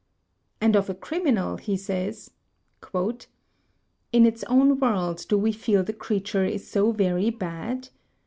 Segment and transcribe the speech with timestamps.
[0.59, 2.31] And of a criminal he says:
[4.11, 7.89] "In its own world do we feel the creature is so very bad?